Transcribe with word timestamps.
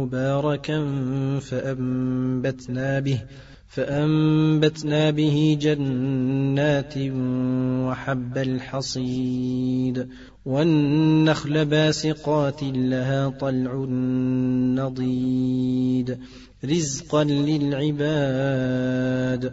مباركا 0.00 0.78
فأنبتنا 1.40 3.00
به 3.00 3.20
فأنبتنا 3.68 5.10
به 5.10 5.58
جنات 5.60 6.94
وحب 7.88 8.38
الحصيد. 8.38 10.08
والنخل 10.46 11.64
باسقات 11.64 12.62
لها 12.62 13.28
طلع 13.28 13.84
نضيد 14.74 16.18
رزقا 16.64 17.24
للعباد. 17.24 19.52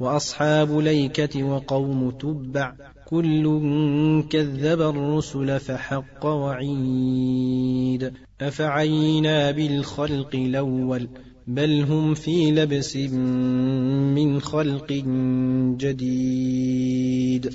وأصحاب 0.00 0.78
ليكة 0.78 1.44
وقوم 1.44 2.10
تبع 2.10 2.74
كل 3.06 3.44
كذب 4.30 4.80
الرسل 4.80 5.60
فحق 5.60 6.26
وعيد. 6.26 8.12
أفعينا 8.40 9.50
بالخلق 9.50 10.34
الأول 10.34 11.08
بل 11.46 11.82
هم 11.82 12.14
في 12.14 12.50
لبس 12.50 12.96
من 14.16 14.40
خلق 14.40 14.92
جديد. 15.76 17.54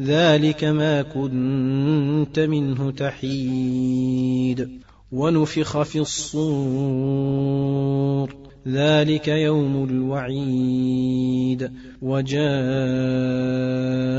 ذلك 0.00 0.64
ما 0.64 1.02
كنت 1.02 2.38
منه 2.38 2.90
تحيد. 2.90 4.80
ونفخ 5.12 5.82
في 5.82 5.98
الصور. 5.98 8.36
ذلك 8.68 9.28
يوم 9.28 9.84
الوعيد. 9.84 11.70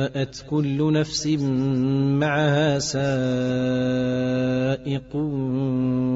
وجاءت 0.08 0.46
كل 0.50 0.94
نفس 0.94 1.28
معها 2.18 2.80
سائق 2.80 3.02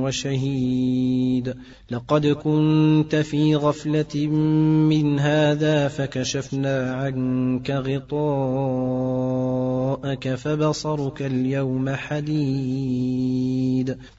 وشهيد. 0.04 1.54
لقد 1.92 2.28
كنت 2.28 3.16
في 3.16 3.56
غفلة 3.56 4.28
من 4.90 5.20
هذا 5.20 5.88
فكشفنا 5.88 6.94
عنك 6.94 7.72
غطاءك 7.72 8.16
فبصرك 10.36 11.22
اليوم 11.22 11.90
حديد. 11.90 13.32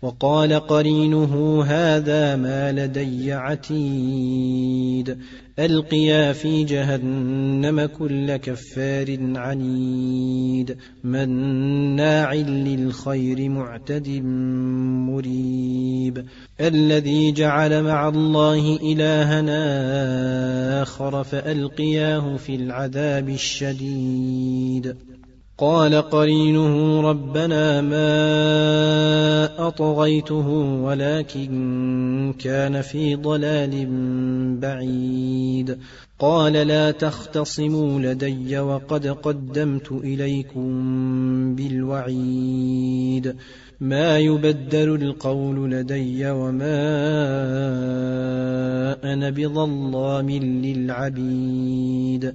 وقال 0.02 0.52
قرينه 0.52 1.64
هذا 1.64 2.36
ما 2.36 2.72
لدي 2.72 3.32
عتيد. 3.32 5.18
ألقيا 5.58 6.32
في 6.32 6.64
جهنم 6.64 7.84
كل 7.84 8.36
كفار 8.36 9.08
عنيد 9.62 10.76
مناع 11.04 12.34
للخير 12.34 13.48
معتد 13.48 14.08
مريب. 15.08 16.26
الذي 16.60 17.32
جعل 17.32 17.82
مع 17.82 18.08
الله 18.08 18.78
إلهنا 18.82 19.62
آخر 20.82 21.24
فألقياه 21.24 22.36
في 22.36 22.54
العذاب 22.54 23.28
الشديد. 23.28 24.96
قال 25.58 25.94
قرينه 25.94 27.00
ربنا 27.00 27.80
ما 27.80 28.91
أطغيته 29.44 30.48
ولكن 30.82 32.34
كان 32.38 32.82
في 32.82 33.14
ضلال 33.14 33.86
بعيد. 34.60 35.78
قال 36.18 36.52
لا 36.52 36.90
تختصموا 36.90 38.00
لدي 38.00 38.58
وقد 38.58 39.06
قدمت 39.06 39.92
إليكم 39.92 40.64
بالوعيد. 41.54 43.36
ما 43.80 44.18
يبدل 44.18 44.94
القول 44.94 45.70
لدي 45.70 46.30
وما 46.30 46.82
أنا 49.12 49.30
بظلام 49.30 50.30
للعبيد. 50.30 52.34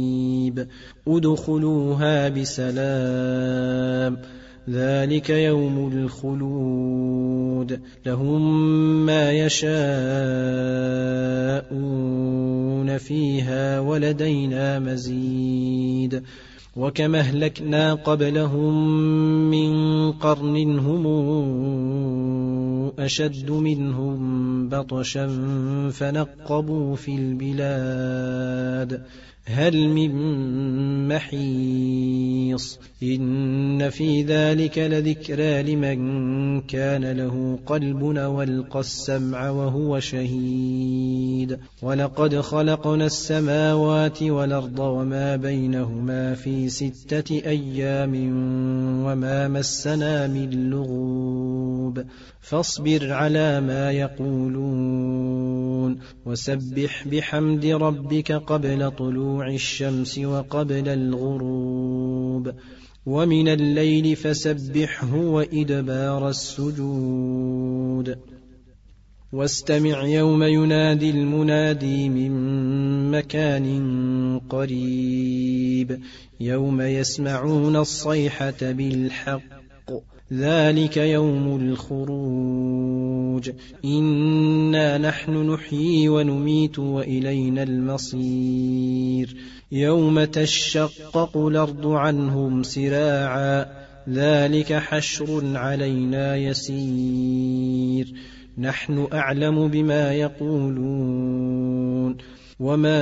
ادخلوها 1.07 2.29
بسلام. 2.29 4.17
ذلك 4.69 5.29
يوم 5.29 5.91
الخلود. 5.93 7.79
لهم 8.05 8.65
ما 9.05 9.31
يشاءون 9.31 9.71
فيها 12.97 13.79
ولدينا 13.79 14.79
مزيد. 14.79 16.23
وكما 16.75 17.19
أهلكنا 17.19 17.93
قبلهم 17.93 18.99
من 19.49 20.11
قرن 20.11 20.79
هم 20.79 21.07
أشد 22.99 23.51
منهم 23.51 24.69
بطشا 24.69 25.27
فنقبوا 25.91 26.95
في 26.95 27.15
البلاد. 27.15 29.01
هل 29.45 29.89
من 29.89 30.11
محيص؟ 31.07 32.79
إن 33.03 33.89
في 33.89 34.23
ذلك 34.23 34.77
لذكرى 34.77 35.63
لمن 35.63 36.61
كان 36.61 37.11
له 37.11 37.59
قلب 37.65 38.01
وألقى 38.01 38.79
السمع 38.79 39.49
وهو 39.49 39.99
شهيد. 39.99 41.57
ولقد 41.81 42.39
خلقنا 42.39 43.05
السماوات 43.05 44.23
والأرض 44.23 44.79
وما 44.79 45.35
بينهما 45.35 46.33
في 46.33 46.69
ستة 46.69 47.35
أيام 47.35 48.15
وما 49.05 49.47
مسنا 49.47 50.27
من 50.27 50.69
لغوب. 50.69 51.70
فاصبر 52.41 53.13
على 53.13 53.61
ما 53.61 53.91
يقولون 53.91 55.31
وسبح 56.25 57.07
بحمد 57.07 57.65
ربك 57.65 58.31
قبل 58.31 58.91
طلوع 58.91 59.47
الشمس 59.47 60.19
وقبل 60.19 60.89
الغروب 60.89 62.51
ومن 63.05 63.47
الليل 63.47 64.15
فسبحه 64.15 65.15
وإدبار 65.15 66.29
السجود 66.29 68.17
واستمع 69.33 70.03
يوم 70.03 70.43
ينادي 70.43 71.09
المنادي 71.09 72.09
من 72.09 72.31
مكان 73.11 74.39
قريب 74.49 75.99
يوم 76.39 76.81
يسمعون 76.81 77.75
الصيحة 77.75 78.71
بالحق 78.71 79.60
ذلك 80.33 80.97
يوم 80.97 81.59
الخروج. 81.61 83.51
إنا 83.85 84.97
نحن 84.97 85.51
نحيي 85.51 86.09
ونميت 86.09 86.79
وإلينا 86.79 87.63
المصير. 87.63 89.35
يوم 89.71 90.23
تشقق 90.23 91.37
الأرض 91.37 91.87
عنهم 91.87 92.63
سراعا. 92.63 93.65
ذلك 94.09 94.73
حشر 94.73 95.57
علينا 95.57 96.35
يسير. 96.35 98.13
نحن 98.57 99.07
أعلم 99.13 99.67
بما 99.67 100.13
يقولون. 100.13 102.17
وما 102.59 103.01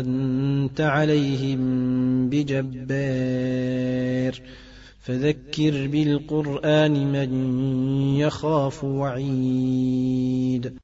أنت 0.00 0.80
عليهم 0.80 1.81
بجبار. 2.32 4.32
فذكر 5.00 5.86
بالقرآن 5.86 7.12
من 7.12 7.30
يخاف 8.16 8.84
وعيد. 8.84 10.72